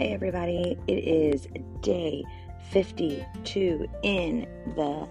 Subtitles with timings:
[0.00, 1.46] Hey, everybody, it is
[1.82, 2.24] day
[2.70, 5.06] 52 in the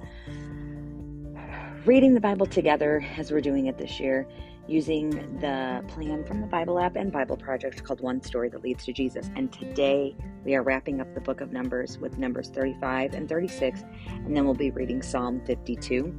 [1.86, 4.28] reading the Bible together as we're doing it this year
[4.68, 8.84] using the plan from the Bible app and Bible project called One Story That Leads
[8.86, 9.30] to Jesus.
[9.36, 13.84] And today we are wrapping up the book of Numbers with Numbers 35 and 36,
[14.08, 16.12] and then we'll be reading Psalm 52.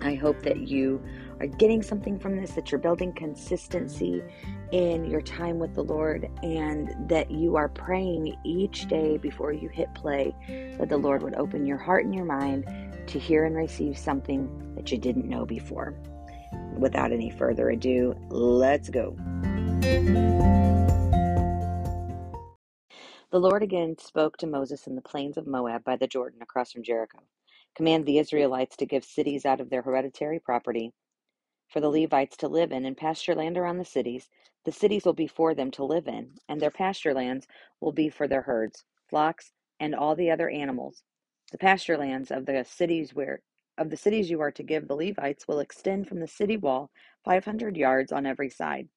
[0.00, 1.02] I hope that you
[1.38, 4.22] are getting something from this, that you're building consistency
[4.72, 9.68] in your time with the Lord, and that you are praying each day before you
[9.68, 10.34] hit play
[10.78, 12.64] that the Lord would open your heart and your mind
[13.08, 15.94] to hear and receive something that you didn't know before.
[16.76, 19.16] Without any further ado, let's go.
[23.30, 26.72] The Lord again spoke to Moses in the plains of Moab by the Jordan across
[26.72, 27.18] from Jericho.
[27.76, 30.92] Command the Israelites to give cities out of their hereditary property
[31.68, 34.28] for the Levites to live in and pasture land around the cities.
[34.64, 37.46] The cities will be for them to live in, and their pasture lands
[37.80, 41.02] will be for their herds, flocks, and all the other animals.
[41.52, 43.40] The pasture lands of the cities where
[43.78, 46.90] of the cities you are to give the Levites will extend from the city wall
[47.24, 48.88] 500 yards on every side.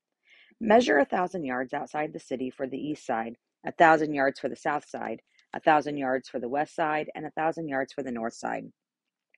[0.59, 4.49] Measure a thousand yards outside the city for the east side, a thousand yards for
[4.49, 5.21] the south side,
[5.53, 8.65] a thousand yards for the west side, and a thousand yards for the north side,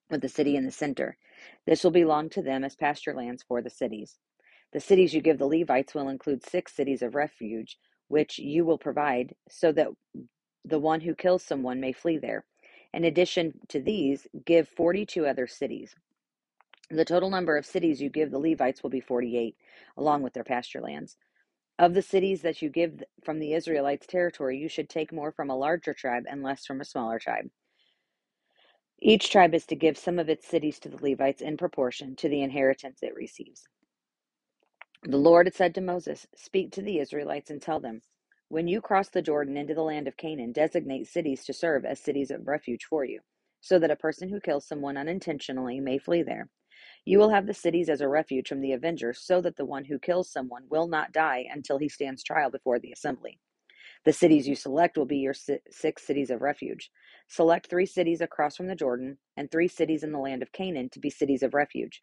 [0.10, 1.18] with the city in the center.
[1.68, 4.18] This will belong to them as pasture lands for the cities.
[4.76, 7.78] The cities you give the Levites will include six cities of refuge,
[8.10, 9.88] which you will provide, so that
[10.66, 12.44] the one who kills someone may flee there.
[12.94, 15.96] In addition to these, give 42 other cities.
[16.90, 19.56] The total number of cities you give the Levites will be 48,
[19.96, 21.16] along with their pasture lands.
[21.80, 25.50] Of the cities that you give from the Israelites' territory, you should take more from
[25.50, 27.50] a larger tribe and less from a smaller tribe.
[29.00, 32.28] Each tribe is to give some of its cities to the Levites in proportion to
[32.28, 33.70] the inheritance it receives.
[35.06, 38.04] The Lord had said to Moses, Speak to the Israelites and tell them,
[38.50, 42.00] When you cross the Jordan into the land of Canaan, designate cities to serve as
[42.00, 43.22] cities of refuge for you,
[43.62, 46.50] so that a person who kills someone unintentionally may flee there.
[47.06, 49.86] You will have the cities as a refuge from the avenger, so that the one
[49.86, 53.40] who kills someone will not die until he stands trial before the assembly.
[54.06, 55.36] The cities you select will be your
[55.72, 56.92] six cities of refuge.
[57.30, 60.90] Select three cities across from the Jordan and three cities in the land of Canaan
[60.92, 62.02] to be cities of refuge.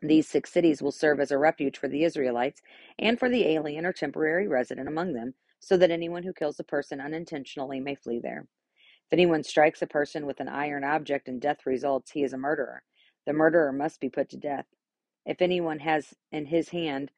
[0.00, 2.62] These six cities will serve as a refuge for the Israelites
[2.98, 6.64] and for the alien or temporary resident among them, so that anyone who kills a
[6.64, 8.46] person unintentionally may flee there.
[9.06, 12.38] If anyone strikes a person with an iron object and death results, he is a
[12.38, 12.82] murderer.
[13.26, 14.66] The murderer must be put to death.
[15.26, 17.10] If anyone has in his hand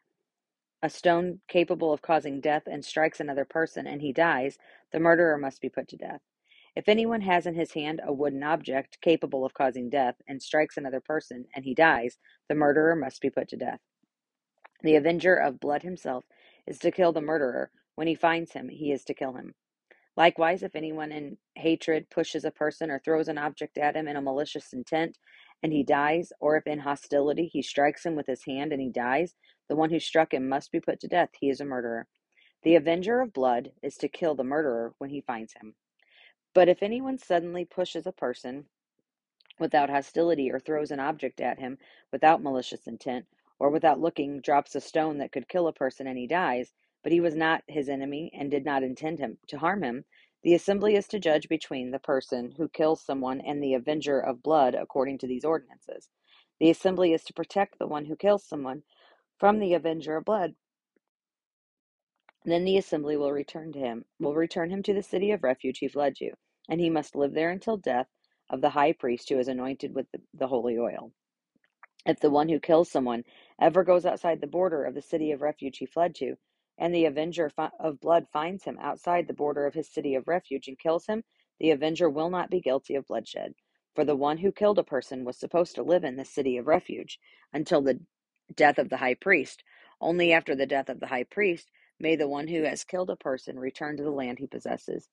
[0.83, 4.57] a stone capable of causing death and strikes another person and he dies,
[4.93, 6.21] the murderer must be put to death.
[6.77, 10.77] If anyone has in his hand a wooden object capable of causing death and strikes
[10.77, 13.81] another person and he dies, the murderer must be put to death.
[14.83, 16.25] The avenger of blood himself
[16.67, 17.71] is to kill the murderer.
[17.97, 19.55] When he finds him, he is to kill him.
[20.17, 24.17] Likewise, if anyone in hatred pushes a person or throws an object at him in
[24.17, 25.19] a malicious intent,
[25.63, 28.91] and he dies, or if in hostility he strikes him with his hand and he
[28.91, 29.35] dies,
[29.69, 31.31] the one who struck him must be put to death.
[31.39, 32.07] He is a murderer.
[32.63, 35.75] The avenger of blood is to kill the murderer when he finds him.
[36.55, 38.67] But if anyone suddenly pushes a person
[39.59, 41.79] without hostility or throws an object at him
[42.13, 43.27] without malicious intent,
[43.59, 46.73] or without looking drops a stone that could kill a person and he dies,
[47.03, 50.05] but he was not his enemy and did not intend him to harm him,
[50.43, 54.43] the assembly is to judge between the person who kills someone and the avenger of
[54.43, 56.09] blood according to these ordinances.
[56.59, 58.83] The assembly is to protect the one who kills someone
[59.39, 60.55] from the avenger of blood.
[62.45, 65.79] Then the assembly will return to him, will return him to the city of refuge
[65.79, 66.33] he fled to,
[66.71, 68.09] and he must live there until death
[68.49, 71.13] of the high priest who is anointed with the, the holy oil.
[72.07, 73.25] If the one who kills someone
[73.61, 76.37] ever goes outside the border of the city of refuge he fled to,
[76.79, 80.67] and the avenger of blood finds him outside the border of his city of refuge
[80.67, 81.25] and kills him,
[81.59, 83.53] the avenger will not be guilty of bloodshed.
[83.95, 86.67] For the one who killed a person was supposed to live in the city of
[86.67, 87.19] refuge
[87.53, 88.01] until the
[88.55, 89.63] death of the high priest.
[90.01, 91.71] Only after the death of the high priest
[92.01, 95.09] may the one who has killed a person return to the land he possesses.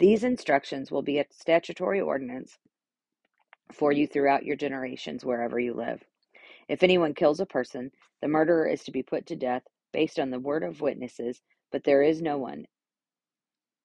[0.00, 2.58] These instructions will be a statutory ordinance
[3.72, 6.02] for you throughout your generations wherever you live.
[6.68, 9.62] If anyone kills a person, the murderer is to be put to death
[9.92, 11.40] based on the word of witnesses,
[11.72, 12.66] but there is no one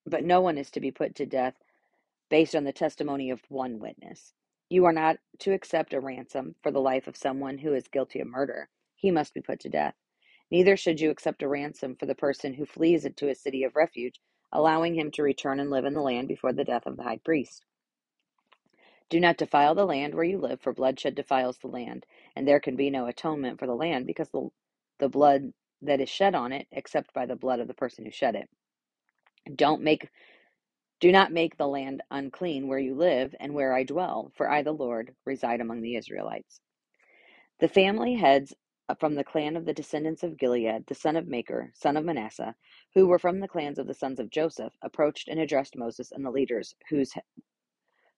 [0.06, 1.54] but no one is to be put to death
[2.30, 4.34] based on the testimony of one witness.
[4.70, 8.20] You are not to accept a ransom for the life of someone who is guilty
[8.20, 9.94] of murder he must be put to death.
[10.50, 13.76] Neither should you accept a ransom for the person who flees into a city of
[13.76, 14.20] refuge,
[14.52, 17.18] allowing him to return and live in the land before the death of the high
[17.24, 17.64] priest.
[19.10, 22.06] Do not defile the land where you live, for bloodshed defiles the land,
[22.36, 24.48] and there can be no atonement for the land because the,
[24.98, 25.52] the blood
[25.82, 28.48] that is shed on it, except by the blood of the person who shed it.
[29.56, 30.08] Don't make
[31.00, 34.62] do not make the land unclean where you live and where I dwell, for I
[34.62, 36.60] the Lord reside among the Israelites.
[37.60, 38.54] The family heads
[38.88, 42.04] Uh, from the clan of the descendants of Gilead, the son of Machir, son of
[42.04, 42.54] Manasseh,
[42.94, 46.24] who were from the clans of the sons of Joseph, approached and addressed Moses and
[46.24, 47.12] the leaders whose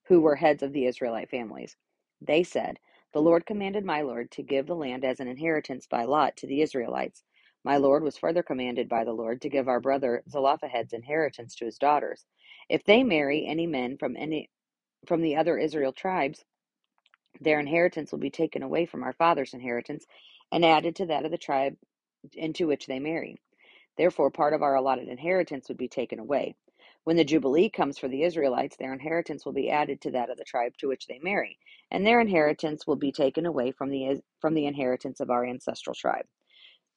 [0.09, 1.77] who were heads of the Israelite families.
[2.21, 2.79] They said,
[3.13, 6.47] The Lord commanded my Lord to give the land as an inheritance by lot to
[6.47, 7.25] the Israelites.
[7.65, 11.67] My Lord was further commanded by the Lord to give our brother Zelophehad's inheritance to
[11.67, 12.25] his daughters.
[12.69, 14.51] If they marry any men from any
[15.07, 16.45] from the other Israel tribes,
[17.41, 20.07] their inheritance will be taken away from our father's inheritance
[20.53, 21.77] and added to that of the tribe
[22.35, 23.37] into which they marry.
[23.99, 26.57] Therefore, part of our allotted inheritance would be taken away.
[27.05, 30.39] When the Jubilee comes for the Israelites, their inheritance will be added to that of
[30.39, 31.59] the tribe to which they marry,
[31.91, 35.95] and their inheritance will be taken away from the, from the inheritance of our ancestral
[35.95, 36.27] tribe.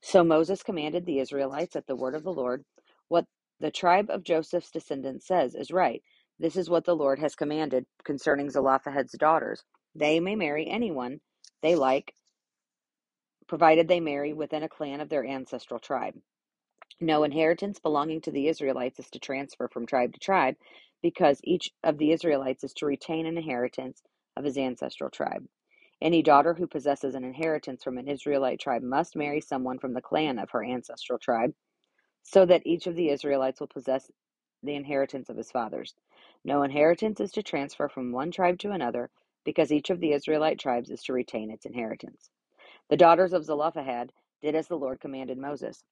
[0.02, 2.64] So Moses commanded the Israelites at the word of the Lord,
[3.10, 3.26] What
[3.60, 6.04] the tribe of Joseph's descendants says is right.
[6.40, 9.64] This is what the Lord has commanded concerning Zelophehad's daughters.
[9.96, 11.22] They may marry anyone
[11.62, 12.14] they like,
[13.48, 16.16] provided they marry within a clan of their ancestral tribe.
[17.00, 20.56] No inheritance belonging to the Israelites is to transfer from tribe to tribe,
[21.04, 24.02] because each of the Israelites is to retain an inheritance
[24.38, 25.46] of his ancestral tribe.
[26.02, 30.02] Any daughter who possesses an inheritance from an Israelite tribe must marry someone from the
[30.02, 31.54] clan of her ancestral tribe,
[32.24, 34.12] so that each of the Israelites will possess
[34.64, 35.96] the inheritance of his fathers.
[36.46, 39.10] No inheritance is to transfer from one tribe to another,
[39.46, 42.30] because each of the Israelite tribes is to retain its inheritance.
[42.90, 44.12] The daughters of Zelophehad
[44.42, 45.84] did as the Lord commanded Moses.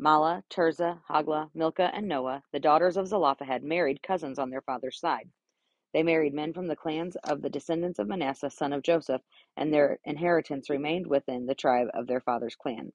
[0.00, 5.00] Mahlah, Tirzah, Hoglah, Milcah, and Noah, the daughters of Zelophehad, married cousins on their father's
[5.00, 5.30] side.
[5.94, 9.22] They married men from the clans of the descendants of Manasseh, son of Joseph,
[9.56, 12.92] and their inheritance remained within the tribe of their father's clan.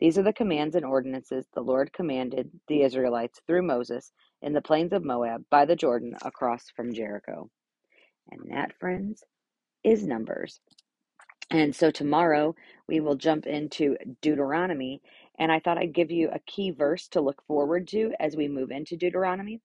[0.00, 4.12] These are the commands and ordinances the Lord commanded the Israelites through Moses
[4.42, 7.50] in the plains of Moab by the Jordan across from Jericho.
[8.30, 9.24] And that, friends,
[9.88, 10.60] is Numbers.
[11.50, 12.54] And so tomorrow
[12.88, 15.00] we will jump into Deuteronomy.
[15.38, 18.48] And I thought I'd give you a key verse to look forward to as we
[18.48, 19.60] move into Deuteronomy.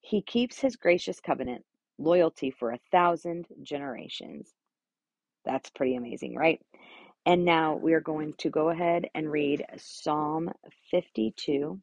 [0.00, 1.64] He keeps his gracious covenant,
[1.98, 4.54] loyalty for a thousand generations.
[5.44, 6.60] That's pretty amazing, right?
[7.26, 10.50] And now we are going to go ahead and read Psalm
[10.90, 11.80] 52.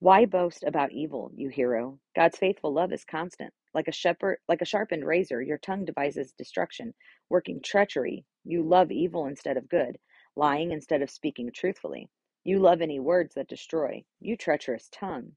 [0.00, 1.98] Why boast about evil, you hero?
[2.14, 3.52] God's faithful love is constant.
[3.74, 6.94] Like a shepherd, like a sharpened razor, your tongue devises destruction,
[7.30, 8.24] working treachery.
[8.44, 9.98] You love evil instead of good,
[10.36, 12.10] lying instead of speaking truthfully.
[12.44, 14.04] You love any words that destroy.
[14.20, 15.32] You treacherous tongue.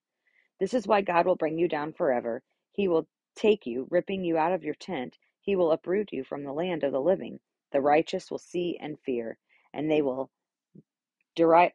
[0.60, 2.44] This is why God will bring you down forever.
[2.74, 5.18] He will take you, ripping you out of your tent.
[5.42, 7.40] He will uproot you from the land of the living.
[7.72, 9.38] The righteous will see and fear,
[9.74, 10.32] and they will
[11.36, 11.74] deri-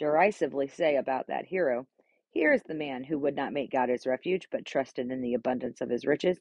[0.00, 1.86] derisively say about that hero,
[2.32, 5.34] Here is the man who would not make God his refuge, but trusted in the
[5.36, 6.40] abundance of his riches,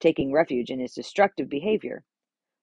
[0.00, 2.04] taking refuge in his destructive behavior.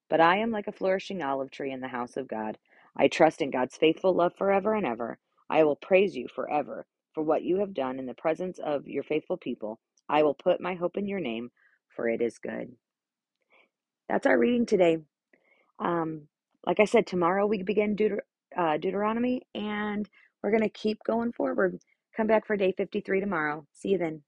[0.09, 2.57] But I am like a flourishing olive tree in the house of God.
[2.95, 5.19] I trust in God's faithful love forever and ever.
[5.49, 9.03] I will praise you forever for what you have done in the presence of your
[9.03, 9.79] faithful people.
[10.09, 11.51] I will put my hope in your name,
[11.95, 12.73] for it is good.
[14.09, 14.99] That's our reading today.
[15.79, 16.23] Um,
[16.65, 18.21] like I said, tomorrow we begin Deuter-
[18.57, 20.09] uh, Deuteronomy, and
[20.43, 21.79] we're going to keep going forward.
[22.15, 23.65] Come back for day 53 tomorrow.
[23.73, 24.21] See you then.